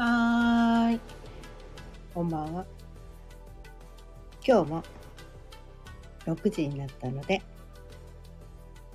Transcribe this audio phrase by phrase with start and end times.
[0.00, 1.00] はーい。
[2.14, 2.64] こんばんは。
[4.46, 4.82] 今日も
[6.24, 7.42] 6時になったので、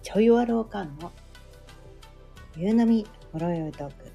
[0.01, 1.11] ちょいわろうかんの
[2.55, 4.13] 夕飲みほろよいトーク、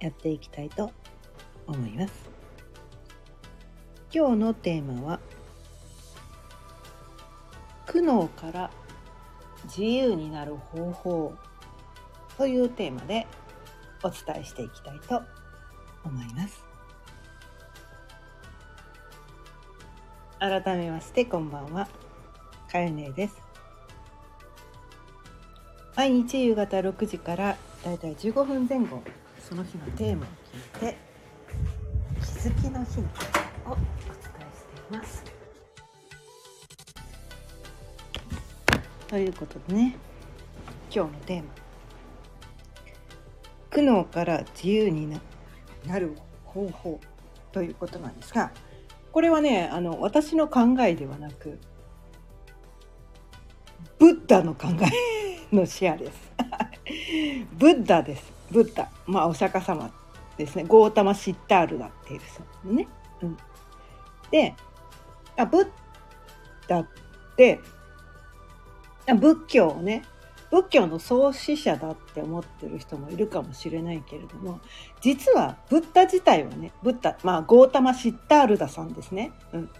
[0.00, 0.90] やっていきたいと
[1.66, 2.30] 思います。
[4.10, 5.20] 今日のテーマは、
[7.84, 8.70] 苦悩から
[9.64, 11.34] 自由になる方法
[12.38, 13.26] というテーマで
[14.02, 15.22] お伝えしていきたいと
[16.04, 16.64] 思います。
[20.38, 21.88] 改めましてこんばんは。
[22.70, 23.36] かよねです。
[25.96, 29.02] 毎日夕方6時からだいたい15分前後
[29.40, 30.28] その日のテーマを
[30.80, 30.96] 聞いて
[32.20, 33.08] 気づきのヒン
[33.64, 34.22] トをお伝えし
[34.90, 35.24] ています。
[39.08, 39.96] ということでね
[40.94, 41.57] 今日のテーマ。
[43.78, 45.08] 苦悩から自由に
[45.86, 47.00] なる方法
[47.52, 48.50] ということなんですが
[49.12, 51.60] これはねあの私の考えではなく
[54.00, 54.66] ブッダの考
[55.52, 56.32] えのシェアです。
[57.56, 58.32] ブッダです。
[58.50, 58.88] ブッダ。
[59.06, 59.90] まあお釈迦様
[60.36, 60.64] ですね。
[60.64, 62.88] ゴータマ・シッタールだっていうですね、
[63.22, 63.36] うん、
[64.30, 64.54] で
[65.36, 65.68] あブッ
[66.66, 66.86] ダっ
[67.36, 67.60] て
[69.06, 70.02] 仏教をね
[70.50, 74.60] 仏教の創始者だって思ってる人もいるかもしれないけれども
[75.00, 79.32] 実はブッダ自体はねブッダまあゴータマ・シッタールダさんですね。
[79.52, 79.70] うん、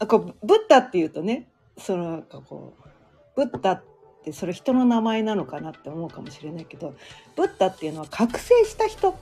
[0.06, 2.88] こうブッダっていうとねそのこう
[3.34, 3.82] ブッダっ
[4.24, 6.94] てそれ人の名前なのかなって思うかもしれないけど
[7.34, 9.16] ブッダっていうのは覚醒した人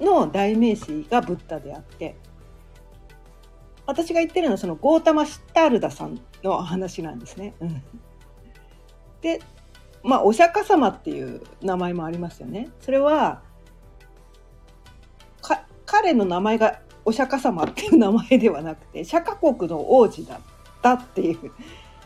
[0.00, 2.16] の代名詞がブッダであって
[3.86, 7.54] 私が言ってるのはそのゴータマ・シッタールダさんの話なんですね。
[7.60, 7.82] うん
[9.20, 9.40] で
[10.02, 12.70] まあお釈迦様っていう名前もありますよね。
[12.80, 13.42] それは
[15.88, 20.40] 彼の名前がお釈迦様っていう名前ではなくて釈迦国の王子だっ
[20.82, 21.50] たっていう。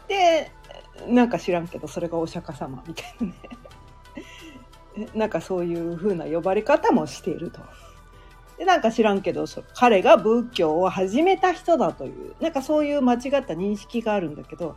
[0.06, 0.50] で
[1.08, 3.34] なんか知らんけどそれがお釈迦様みたいなね。
[5.14, 7.60] なんかそういう風な呼ばれ方もしていると。
[8.56, 14.76] でなんか知らんけど彼が仏教を始めた人だというなんかそういう間違った認識があるんだけど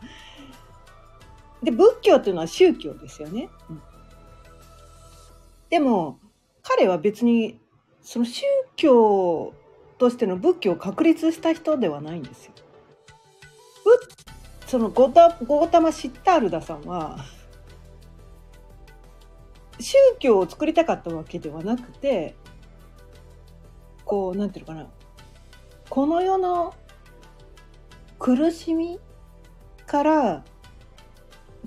[1.65, 3.49] で仏教っていうのは宗教ですよね。
[3.69, 3.81] うん、
[5.69, 6.19] でも
[6.63, 7.59] 彼は別に
[8.01, 8.43] その宗
[8.75, 9.53] 教
[9.97, 12.51] としての仏教を確立した人ではないんですよ。
[14.67, 17.17] そのゴタゴータマ・シッタールダさんは
[19.79, 22.35] 宗教を作りたかったわけではなくて
[24.03, 24.87] こうなんていうのかな
[25.89, 26.73] この世の
[28.17, 28.99] 苦しみ
[29.85, 30.45] から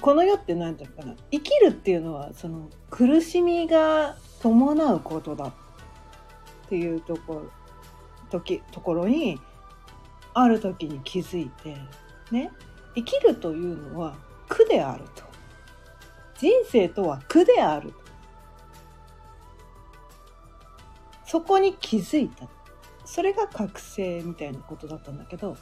[0.00, 5.52] この世って何て言うかな生きるっていうのはその苦しみが伴うことだっ
[6.68, 7.50] ていうところ
[8.30, 9.40] 時ところに
[10.34, 11.76] ある時に気づいて
[12.30, 12.50] ね
[12.94, 14.16] 生きるというのは
[14.48, 15.26] 苦であると。
[16.38, 17.98] 人生とは苦であると。
[21.26, 22.48] そこに気づいた。
[23.04, 25.56] それが覚醒みたいなことだったんだけど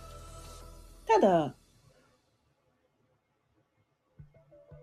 [1.07, 1.55] ただ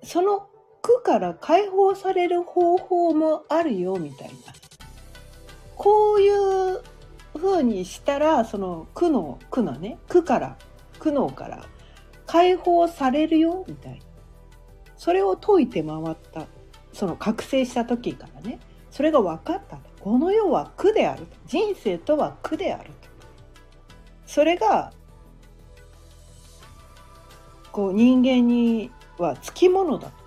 [0.04, 0.48] その
[0.82, 4.34] 苦から解放される方法もあるよみたいな。
[5.76, 6.82] こういう
[7.36, 10.58] 風にしたらその苦の苦のね苦から
[11.00, 11.66] 苦悩から
[12.26, 14.00] 解放されるよみたいな。
[14.98, 16.46] それを解いて回った
[16.94, 18.60] その覚醒した時からね
[18.92, 19.80] それが分かった。
[20.00, 21.26] この世は苦である。
[21.48, 22.92] 人生とは苦である。
[24.26, 24.92] それが
[27.72, 30.24] こう人間にはつきものだと。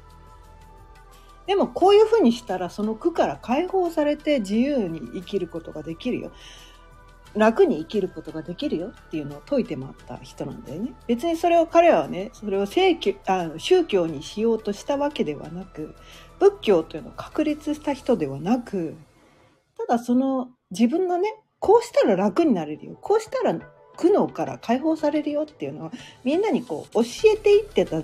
[1.46, 6.32] でもこういうふうにしたらその苦から解放されて自由に生きることができるよ。
[7.34, 10.94] 楽に生きることができるよっていうのを説いて回った人なんだよね。
[11.06, 15.94] 別にそれを彼はね、それを正教あ宗教にしようとしたわけではなく、
[16.40, 18.96] 仏教というのを確立した人ではなく、
[19.76, 22.98] ただその自分のね、こうしたら楽になれるよ。
[23.00, 23.54] こうしたら
[23.96, 25.92] 苦悩から解放されるよっていうのは
[26.24, 27.02] みんなにこう教
[27.34, 28.02] えていってた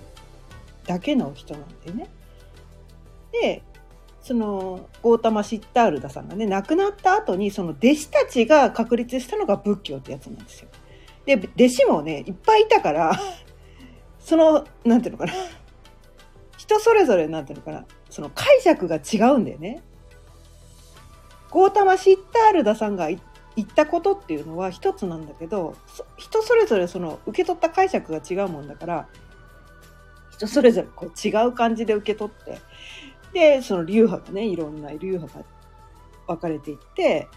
[0.87, 2.09] だけの人なんだよね。
[3.33, 3.63] で
[4.23, 10.69] そのゴータマ・シッタールダさんがね亡くなった後にその弟子たちが確立したのが仏教ってやつなんですよ。
[11.27, 13.21] で弟子もねいっぱいいたから
[14.21, 15.33] そのなんていうのかな
[16.57, 19.83] 人それぞれなんていうのかなその解釈が違うんだよね。
[21.51, 23.19] ゴータマ・シッタールダさんが言
[23.61, 25.75] ったことっていうのは一つなんだけど
[26.17, 29.09] 人それぞれその受け取った解釈が違うもんだから
[30.43, 32.59] 人それぞれこう違う感じで受け取って
[33.33, 35.45] でその流派がねいろんな流派が
[36.27, 37.29] 分かれていって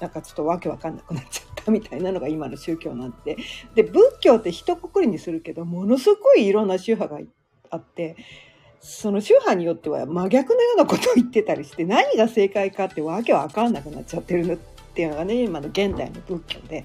[0.00, 3.36] なんかちょっとわけわかんなくなっちゃったみたいなのが今の宗教なんで
[3.74, 7.28] で仏教って一括りにするけどものすごいいろんな宗派が
[7.70, 8.16] あって
[8.80, 14.56] その宗派によっては真逆のようなことを言ってたりして何が正解かってわけわかんなくなっちゃってるっ
[14.94, 16.84] ていうのがね今の現代の仏教で。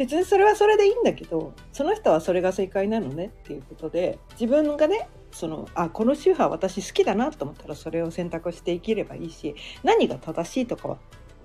[0.00, 10.98] 別にそれはそれでいいんだけどその人はそれが正解なのねっていうことで自分がねそのあこの宗派私好きだなと思ったらそれを選択して生きればいいし何が正しいとかは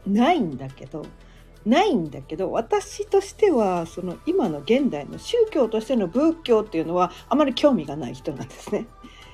[0.08, 1.06] ないんだけど
[1.66, 8.88] ないんだけど私としてはその今の現代の宗教としての仏教っていうのはあまり興味がない人なんですね。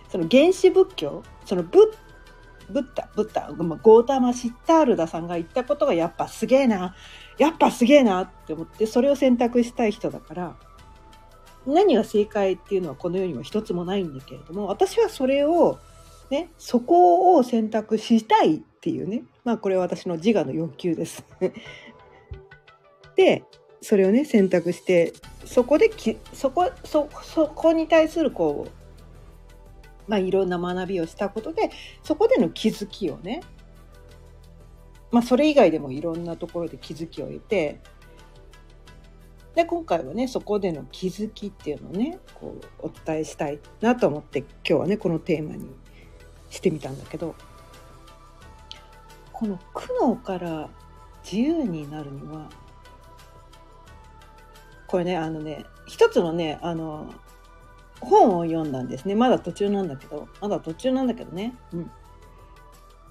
[0.09, 1.81] その原始仏教そのブッ
[2.71, 6.95] ブッダブッダゴータマ・シッタールダさんが言ったことがやっぱすげえな
[7.41, 10.55] やっぱすげえなって思ってそれを選択したい人だから
[11.65, 15.79] 何が正解っていうのはこの世には一つもないんだけれども私はそれを
[16.29, 19.23] ねそこを選択したいっていうね。
[19.43, 21.25] まあこれは私の自我の欲求です。
[23.17, 23.43] で
[23.81, 25.11] それをね選択して
[25.43, 28.71] そこできそこそそこに対するこう
[30.07, 31.71] まあいろんな学びをしたことで
[32.03, 33.41] そこでの気づきをね
[35.11, 37.79] まあそれ以外でもいろんなところで気づきを得て
[39.55, 45.65] で今回はねそこでの気づきっていうのをねこうお伝えしたいなと思って今日はねこのテーマに
[46.49, 47.35] してみたんだけど
[49.33, 50.69] この苦悩から
[51.23, 52.49] 自由になるには
[54.87, 57.13] これねあのね一つのねあの
[57.99, 59.13] 本を読んだんですね。
[59.13, 61.91] まだ途中なんだけどまだ途中なんだけどね、うん、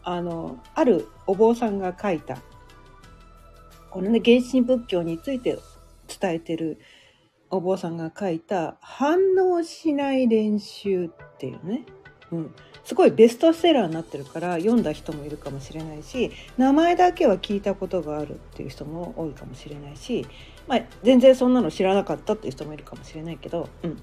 [0.03, 2.39] あのあるお坊さんが書いた
[3.91, 5.59] このね原神仏教について
[6.21, 6.79] 伝えてる
[7.51, 11.09] お坊さんが書いた反応しない練習っ
[11.39, 11.85] ていうね、
[12.31, 12.55] うん、
[12.85, 20.27] すごいベストセラーになってるから読んだ人もいるかもしれないし名前だけは聞いたことがあるっていう人も多いかもしれないし、
[20.69, 24.01] まあ、全然そんなの知らなかったっていう人もいるかもしれないけど、うん、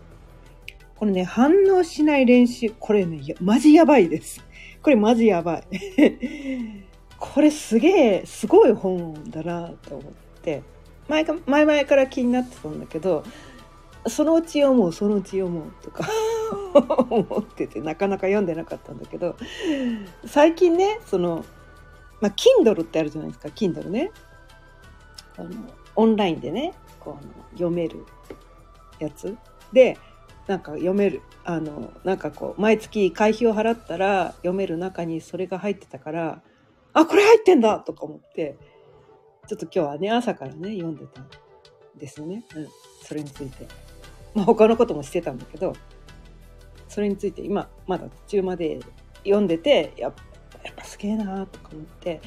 [0.96, 4.47] これね反応しない練習これねマジやばいです。
[4.88, 5.63] これマジやばい。
[7.19, 10.63] これすげえすごい本だなと思って。
[11.10, 13.25] 前か前々から気になってたんだけど
[14.07, 16.07] そのうち読もうそのうち読もうとか。
[17.10, 19.36] 思っててなかなか読んでなかったんだけど。
[20.25, 21.44] 最近ねその
[22.22, 23.50] まあ Kindle ってあるじゃないですか。
[23.50, 24.12] Kindle ね。
[25.38, 25.50] あの
[25.98, 28.06] オンラインでねこう読める
[29.00, 29.36] やつ。
[29.74, 29.98] で
[30.48, 36.42] なんか読めるあのなんかこう毎月会費を払ったら読める中にそれが入ってたから
[36.94, 38.58] あこれ入ってんだとか思って
[39.48, 41.30] ちょっと今日はね、朝からね、読んでたん
[41.96, 42.44] ですよね。
[42.54, 42.68] うん。
[43.02, 43.66] それについて。
[44.36, 45.74] まあ他のこともしてたんだけど、
[46.90, 48.80] それについて今、まだ途中まで
[49.24, 52.22] 読んでて、やっぱやっぱすげえなーとか思って、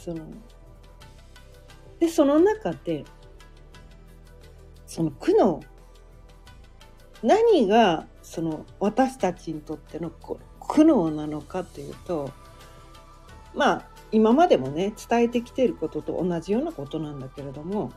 [0.00, 0.24] その、
[1.98, 3.04] で、その中で、
[4.86, 5.60] その苦悩、
[7.22, 12.30] 何がその私たちにとっての苦悩なのかというと、
[13.54, 17.92] まあ今までもね伝えてきていることと同じようなことなんだけれども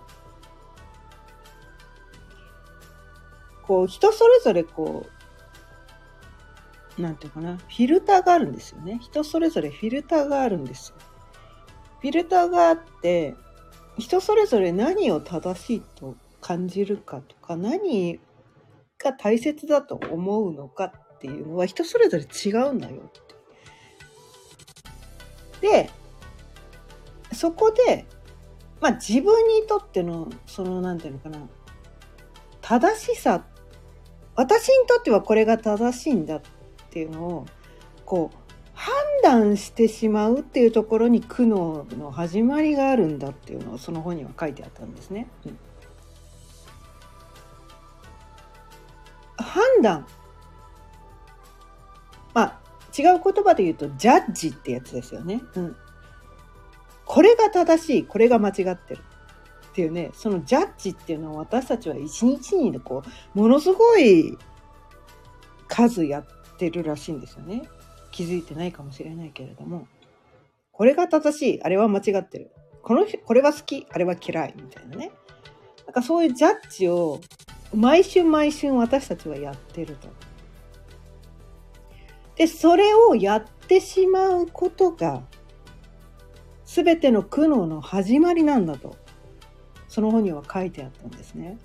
[3.63, 5.05] こう人それぞれこ
[6.97, 8.99] うなんていうかなフィルターがあるんですよね。
[9.01, 10.95] 人それぞれフィルターがあるんですよ。
[11.99, 13.35] フィルターがあって
[13.97, 18.19] 人それぞれ何を正しいと感じるかとか何
[19.05, 23.25] が大切だと思うのかっていうのは人それぞれ違うんだよって。
[25.61, 25.89] で
[27.33, 28.05] そこで、
[28.81, 31.47] まあ、自分にとってのその何て言うのかな
[32.61, 33.45] 正しさ
[34.35, 36.41] 私にとってはこれが正しいんだっ
[36.89, 37.45] ていうのを
[38.05, 38.37] こう
[38.73, 38.93] 判
[39.23, 45.27] 断してしまうっていうところに苦悩の始まりがあるんだっていうのをその本には書いてあったんですね。
[45.45, 45.57] うん、
[49.37, 50.05] 判断。
[52.33, 52.59] まあ
[52.97, 55.41] 違う言葉で言うとジャッジってやつですよね。
[55.55, 55.75] うん、
[57.05, 58.99] これが正しいこれが間違ってる
[59.71, 63.03] っていうねそのジャッジっていうのを私たちは一日にこ
[63.35, 64.37] うものすごい
[65.67, 67.67] 数やってるらしいんですよね。
[68.11, 69.87] 気づいてないかもしれないけれども。
[70.71, 72.51] これが正しいあれは間違ってる。
[72.81, 75.11] このこれは好きあれは嫌いみたいなね。
[75.85, 77.21] なんかそういうジャッジを
[77.75, 80.07] 毎週毎週私たちはやってると。
[82.35, 85.23] でそれをやってしまうことが
[86.65, 88.97] 全ての苦悩の始まりなんだと
[89.87, 91.57] その本には書いてあったんですね。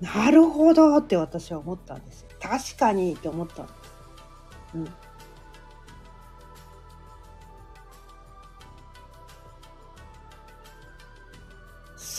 [0.00, 2.26] なるほどって私は思ったんです。
[2.40, 3.76] 確かにって思ったんです。
[4.74, 4.88] うん。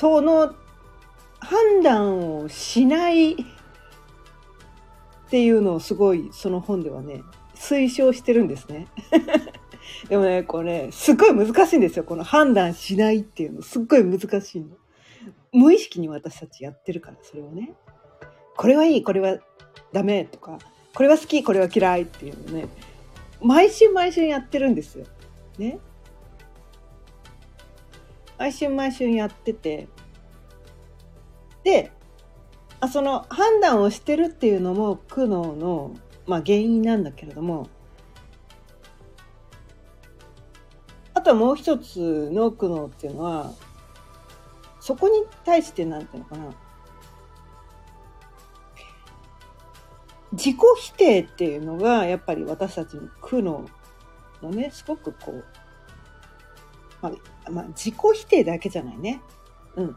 [0.01, 0.55] その
[1.39, 3.35] 判断をしないっ
[5.29, 7.21] ていうのをすごいその本ではね
[7.53, 8.87] 推奨してるんですね。
[10.09, 14.69] でもねこれ、すっごい難しいんですよこの判断しないっていうのすっごい難しいの。
[15.51, 17.75] 無意識に私たちやってるからそれをね。
[18.57, 19.37] これはいいこれは
[19.93, 20.57] ダメとか
[20.95, 22.69] これは好きこれは嫌いっていうのね
[23.39, 25.05] 毎週毎週やってるんですよ。
[25.59, 25.77] ね。
[28.41, 29.87] 毎週毎週やってて。
[31.63, 31.91] で
[32.79, 35.93] あその判断をしてるっていうのも苦悩の、
[36.25, 37.69] まあ、原因なんだけれども。
[41.13, 43.53] あとはもう一つの苦悩っていうのは
[44.79, 46.45] そこに対してなんていうのかな。
[50.31, 53.67] 自己否定っていうのがやっぱり私たちの苦悩
[54.41, 55.60] のねすごくこう
[57.01, 57.11] ま
[57.45, 59.21] あ、まあ、自己否定だけじゃないね。
[59.75, 59.95] うん。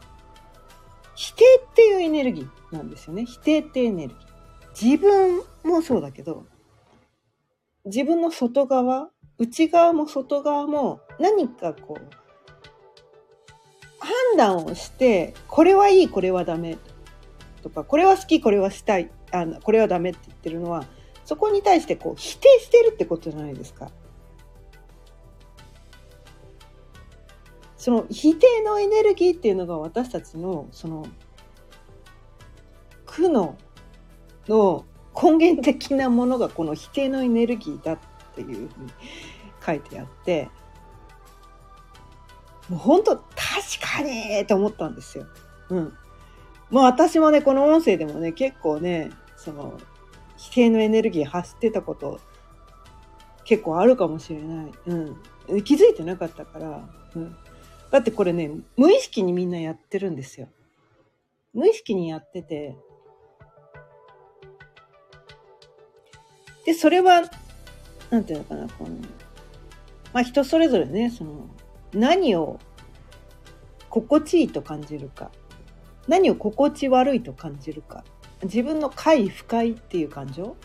[1.15, 3.25] 否定っていうエネルギーなんですよね。
[3.25, 4.25] 否定ってエネルギー。
[4.81, 6.45] 自分もそうだけど、
[7.85, 12.25] 自分の外側、内側も外側も何かこう、
[13.99, 16.77] 判断をして、これはいい、これはダメ
[17.61, 20.85] とか、これは好き、これはしたい、あのこれはダメって言ってるのは、
[21.23, 23.89] そこに対してこう否定してるってことじゃないですか。
[27.85, 31.05] その否定のエネルギーっていうのが私たちのその
[33.05, 33.53] 苦悩
[34.47, 37.99] の根源的なものがこの否定のエネルギーだっ
[38.33, 38.91] ていうふうに
[39.63, 40.49] 書いてあって
[42.69, 43.23] もう本当確
[43.79, 45.27] かにと思ったんですよ。
[45.69, 45.93] うん。
[46.71, 49.77] まあ私もねこの音声でもね結構ねその
[50.37, 52.19] 否定のエネルギー発してたこと
[53.43, 54.71] 結構あるかもしれない。
[54.87, 54.95] う
[55.59, 55.63] ん。
[55.63, 56.89] 気づいてなかったから。
[57.15, 57.37] うん。
[57.91, 60.47] だってこれね、無意識にみんなやってるんですよ。
[61.53, 62.75] 無意識にやってて。
[66.65, 67.21] で、それは、
[68.09, 68.95] なんていうのかな、この、
[70.13, 71.47] まあ人それぞれね、その、
[71.93, 72.59] 何を
[73.89, 75.31] 心地いいと感じるか、
[76.07, 78.03] 何を心地悪いと感じるか、
[78.43, 80.57] 自分の快不快っていう感情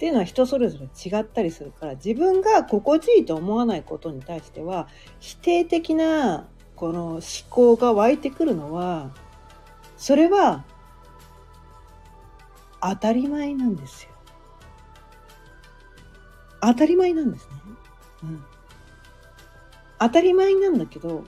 [0.00, 4.88] っていうのは人それぞれ違ったりするから自分が心地いいと思わないことに対しては
[5.18, 9.14] 否定的なこの思考が湧いてくるのは
[9.98, 10.64] それは
[12.80, 14.10] 当たり前なんですよ。
[16.62, 17.56] 当たり前なんですね。
[18.22, 18.44] うん。
[19.98, 21.24] 当たり前なんだけど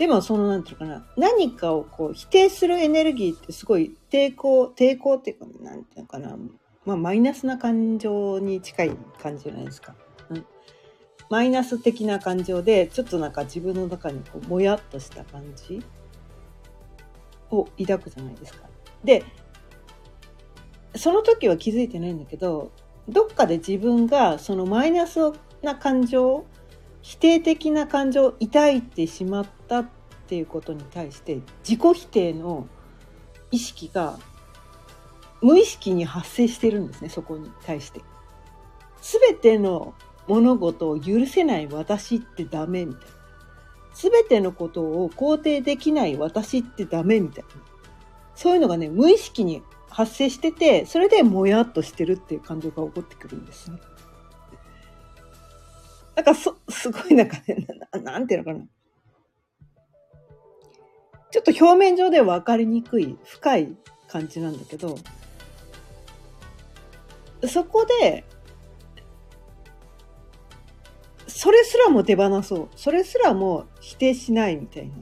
[0.00, 6.38] でもそのなんていうかな何かをこう否定するエネルギーってすごい抵抗抵抗っていうかなんていうのかな
[6.86, 8.92] まあマイナスな感情に近い
[9.22, 9.94] 感じじゃないですか。
[10.30, 10.46] うん、
[11.28, 15.84] マイナス的な感情でちょっとなんか自分の中にこうもやっとした感じ
[17.50, 18.70] を抱くじゃないですか。
[19.04, 19.22] で
[20.96, 22.72] その時は気づいてないんだけど
[23.06, 25.20] どっかで自分がそのマイナス
[25.60, 26.46] な感情
[27.02, 29.88] 否定的な感情を抱いてしまったっ
[30.26, 32.66] ていうことに対して自己否定の
[33.50, 34.18] 意識が
[35.40, 38.02] 無意識に発生してるんですねそこに対して。
[39.02, 39.94] 全ての
[40.28, 43.14] 物事を許せない私ってダメみたいな。
[43.94, 47.50] 全てのことを肯定できない私ってダメみたいな。
[48.34, 53.78] そういうのがね、無意識に発生してて、それでもやっとしてるっていう感情が起こってくるんですね。
[56.20, 57.66] なんかそ、すごいなんかね、
[58.04, 58.66] なんていうのかな。
[61.30, 63.74] ちょっと表面上では分かりにくい、深い
[64.06, 64.98] 感じなんだけど、
[67.48, 68.24] そこで、
[71.26, 72.68] それすらも手放そう。
[72.76, 74.92] それすらも否定しないみたいな。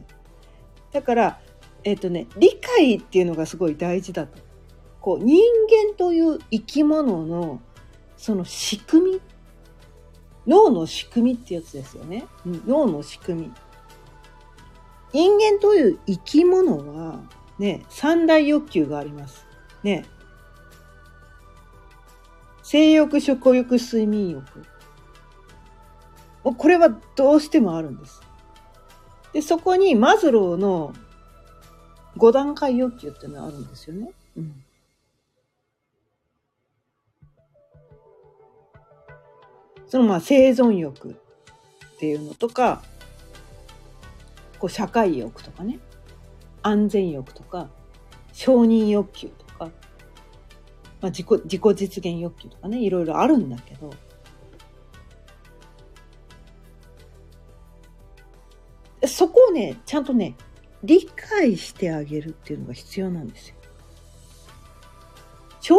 [0.92, 1.40] だから、
[1.82, 4.38] えっ、ー、とね、理解っていうのがすごい大事だと。
[5.00, 5.42] こう、人
[5.88, 7.60] 間という生き物の、
[8.16, 9.20] その仕組み
[10.48, 12.26] 脳の仕組みってやつですよね。
[12.46, 13.52] うん、脳の仕組み。
[15.12, 17.20] 人間という生き物は、
[17.58, 19.46] ね、三大欲求があります。
[19.82, 20.06] ね。
[22.62, 24.64] 性欲、食欲、睡眠欲。
[26.42, 28.22] これはどうしてもあるんです。
[29.34, 30.94] で、そこにマズローの
[32.16, 34.12] 5段階欲求っていうのがあるんですよね。
[39.88, 41.14] そのまあ生存欲っ
[41.98, 42.82] ていうのとか
[44.58, 45.78] こう社会欲とかね
[46.62, 47.68] 安全欲とか
[48.32, 49.70] 承認欲求とか、ま
[51.02, 53.92] あ、自己自己実現欲求とかねいろいろあるんだけど
[59.06, 60.36] そこをねちゃんとね
[60.82, 63.57] 理解してあげるっていうのが必要なんですよ。
[65.60, 65.78] 承認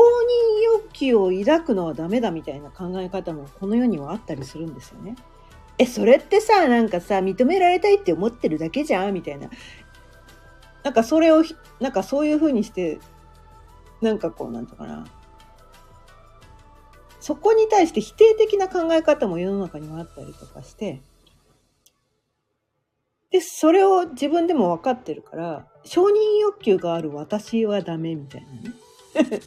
[0.63, 5.15] 欲求を抱くのはダメだみたいな考え方もこの世にはあったりするんですよね。
[5.77, 9.49] え、それってさ、なんかさ、認められたいって思ってるだけじゃんみたいな。
[10.83, 11.43] なんかそれを、
[11.79, 12.99] なんかそういうふうにして、
[14.01, 15.07] なんかこう、なんとかな。
[17.21, 21.01] そこに対して否定的な考え方も世の中にはあったりとかして、
[23.31, 29.39] で、それを自分でも分かってるから、承認欲求がある私はダメみたいなね。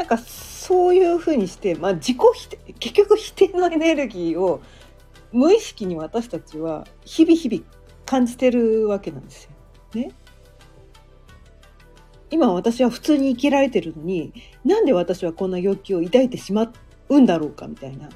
[0.00, 4.62] なんかそういうふうにして、まあ、自己否定結局否定のエネルギーを
[5.30, 7.62] 無意識に私たちは日々日々
[8.06, 9.50] 感じてるわけなんですよ。
[9.92, 10.12] ね。
[12.30, 14.32] 今私は普通に生きられてるのに
[14.64, 16.72] なんで私はこんな欲求を抱いてしま
[17.10, 18.08] うんだろうかみたいな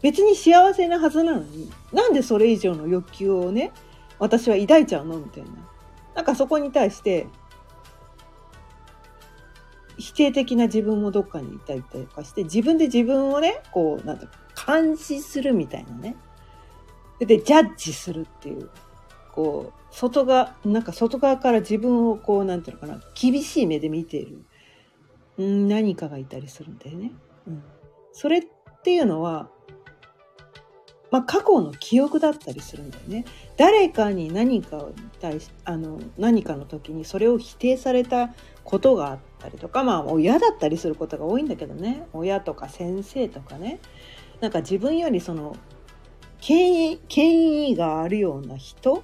[0.00, 3.72] 別に幸せなはずなのになんでそれ以上の欲求をね
[4.18, 5.50] 私は抱いちゃうのみたいな
[6.14, 7.26] なんかそこに対して
[9.98, 14.28] 否定的な自分もどっかにいたりとかして自分で自分をねこうなんだ
[14.66, 16.16] 監視するみたいなね
[17.18, 18.70] でジャッジするっていう
[19.32, 24.44] こう外側なんか外側から自分をこうなんていうのかな厳しい目で見ている、
[25.38, 27.12] うん、何かがいたりするんだよね。
[27.46, 27.62] うん、
[28.12, 28.42] それっ
[28.82, 29.48] ていうのは
[31.10, 33.24] まあ、過去の記憶だったりするんだよね。
[33.56, 34.82] 誰かに何かに
[35.20, 42.06] 対しあの何かの時にそれを否定されたことがあったりとかまあ親だったりすることが多いんだけどね。
[42.12, 43.80] 親とか先生とかね。
[44.40, 45.56] なんか自分よりその
[46.40, 49.02] 権威権威があるような人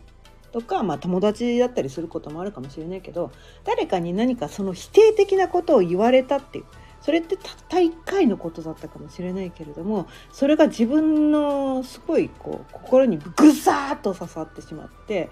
[0.53, 3.33] とか、まあ、友達だったりすることもあるかもしれないけど
[3.65, 6.65] 誰かに何かその否定的なことを言われたっていう
[7.01, 15.29] それってたった1回のことだったかもしれないけれどもそれが自分のすごいこう心にぐさーっと刺さってしまって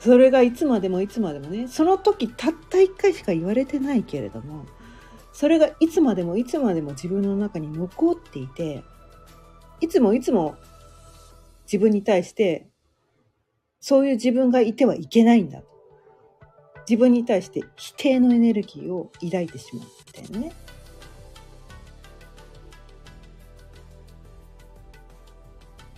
[0.00, 4.66] それがいつまでもいつまでもねその時たった1回しか言われてないけれども
[5.32, 8.82] それがいつまでもいつまでも自分の中に残っていて
[9.80, 10.56] いつもいつも
[11.64, 12.68] 自分に対して
[13.80, 15.62] そういう自分がいてはいけないんだ
[16.88, 20.52] 自分に対して否定のエネルギーを抱いてしまうみたいなね。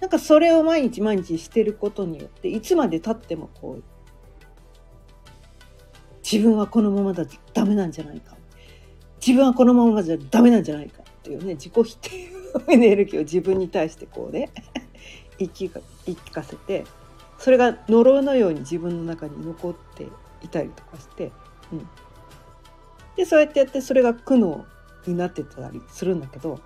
[0.00, 3.82] なんかそれを毎日毎日してることによっていつまでたってもこう
[6.22, 8.36] 自分はこのままだとダメなんじゃないか。
[9.24, 12.10] 自分はこのままじゃダメなんじゃないかっていうね自己否定
[12.68, 14.50] エネルギーを自分に対してこうね
[15.38, 16.84] 言い聞かせて
[17.38, 20.08] それが呪いのように自分の中に残って
[20.42, 21.32] いたりとかして、
[21.72, 21.88] うん、
[23.16, 24.64] でそうやってやってそれが苦悩
[25.06, 26.60] になってたりするんだけど、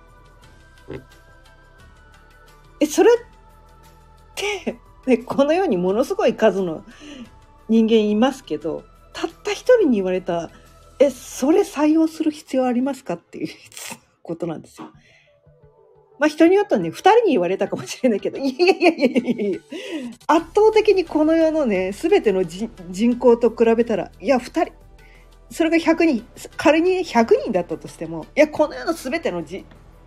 [2.79, 6.83] え、それって、ね、この世にものすごい数の
[7.69, 8.83] 人間いますけど、
[9.13, 10.49] たった一人に言われた、
[10.99, 13.49] え、それ採用する必要ありますかっていう
[14.21, 14.89] ことなんですよ。
[16.17, 19.59] まあ人によってはね、二人に言われたかもしれないけど、いやいやいやいやいや
[20.27, 22.69] 圧倒的にこの世のね、すべての人
[23.17, 24.73] 口と比べたら、いや、二人、
[25.49, 29.65] それが100人、仮に100人だったとしても、いや、この世のすべてのじ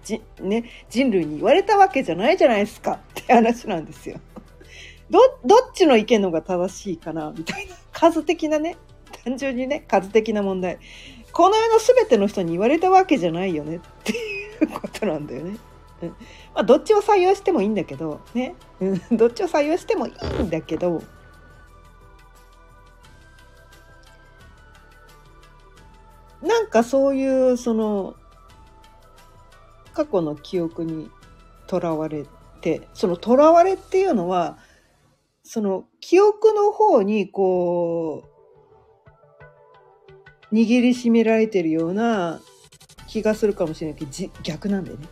[0.09, 4.19] じ、ね、人類に言われたわけじゃないじゃないですか って話なんですよ。
[5.11, 7.33] ど、どっちの意見の方が正しいかな？
[7.37, 7.75] みたいな。
[7.93, 8.77] 数的なね、
[9.25, 10.79] 単純にね、数的な問題。
[11.33, 15.59] この世の全ての人に言われたわけじゃないよねっていうことなんだよね。
[16.01, 16.15] うん、ま
[16.55, 18.55] あ、どっちを採用してもいいんだけど、ね。
[18.81, 21.03] うん、 どっちを採用してもいいんだけど、
[26.41, 28.15] なんかそういうその
[29.99, 31.11] 過去の記憶に
[31.67, 32.25] とらわれ
[32.61, 34.57] てそのとらわれっていうのは
[35.43, 38.23] その記憶の方にこ
[40.53, 42.41] う握りしめられてるような
[43.09, 45.09] 気がするかもしれないけど逆なんだよね。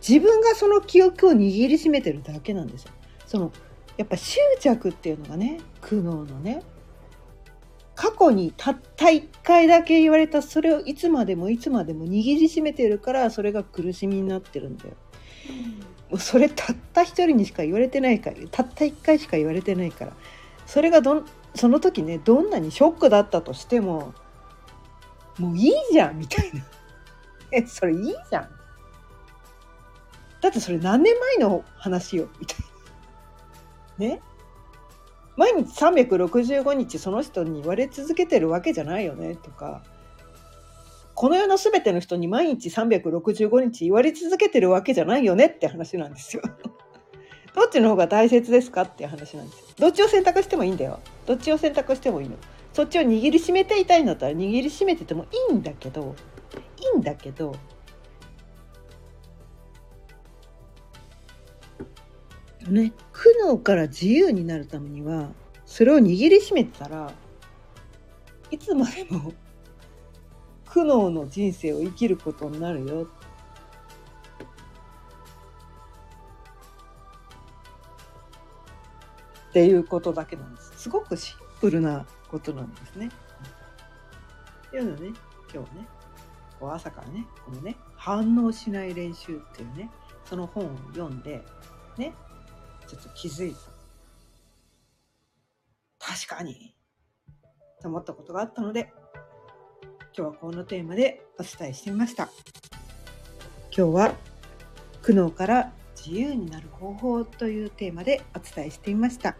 [0.00, 2.92] 自分がその記憶を握りしめてるだけなんですよ。
[3.26, 3.52] その
[3.98, 6.62] やっぱ執着っていうのがね苦悩のね
[8.00, 14.94] 過去にたった一回だけ言われたそれをいつまでもいつまでも握りしめてるからそれが苦しみになってるんだよ。
[16.08, 20.12] もうそれたった一人にしか言われてないからたった一回しか言われてないから
[20.64, 24.14] それがどんその時ねどんなにショックだったとしても
[25.38, 26.64] もういいじゃんみたいな。
[27.52, 28.48] えそれいいじゃん。
[30.40, 32.58] だってそれ何年前の話よみたい
[33.98, 34.06] な。
[34.06, 34.22] ね？
[35.36, 39.82] 毎日365日その人に言われ続けてるわけじゃないよねとか
[41.14, 46.42] この世の全ての人に毎日365日言われ続けてるわけじゃないよねって話なんですよ。
[47.54, 49.66] どっちの方が大切ですかっていう話なんですよ。
[49.78, 51.00] どっちを選択してもいいんだよ。
[51.26, 52.36] どっちを選択してもいいの。
[52.72, 56.14] そっちを握りしめていたいんだったら握りしめててもいいんだけど
[56.94, 57.54] いいんだけど
[62.68, 65.30] ね苦悩から自由になるためには
[65.64, 67.12] それを握りしめてたら
[68.50, 69.32] いつまでも
[70.66, 73.08] 苦悩の人生を生きることになるよ
[79.50, 80.72] っていうことだけなんです。
[80.76, 83.10] すごくシンプルなことなんですね。
[84.68, 85.14] っていうのね、今
[85.50, 85.88] 日はね、
[86.60, 89.90] こう朝からね、このね、反応しない練習っていうね、
[90.24, 91.44] その本を読んで、
[91.98, 92.14] ね、
[92.90, 93.60] ちょっと気づいた。
[96.12, 96.74] 確かに
[97.80, 98.92] と思ったことがあったので、
[100.16, 102.28] 今日はこのテーマでお伝えしてみました。
[103.76, 104.14] 今日は
[105.02, 109.36] 苦悩から自由になる方法というテーマでお伝えしてみました。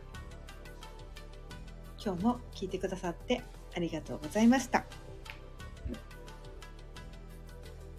[2.03, 3.43] 今日も聞いてくださって
[3.75, 4.85] ありがとうございました。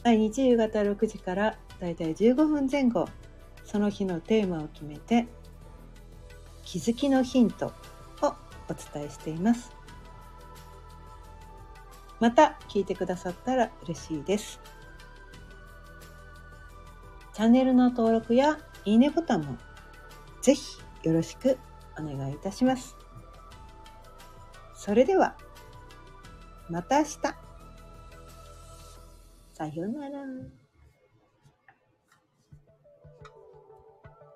[0.06, 3.10] 毎日夕方6時からだいたい15分前後、
[3.66, 5.28] その日のテーマを決めて、
[6.72, 7.66] 気づきのヒント
[8.22, 8.34] を
[8.70, 9.74] お伝えしています。
[12.22, 14.62] また聞いてくださったら嬉しいです。
[17.34, 19.58] チャンネルの登録やいいねボタンも
[20.42, 21.58] ぜひよろしく
[22.00, 22.96] お願いいたします。
[24.74, 25.36] それでは、
[26.70, 27.18] また明日。
[29.56, 30.61] さようなら。